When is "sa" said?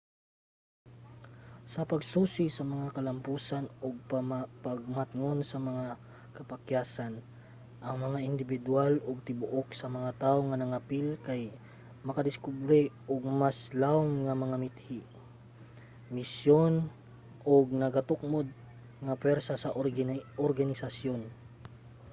1.73-1.81, 2.51-2.63, 5.45-5.57, 9.79-9.87, 19.63-19.73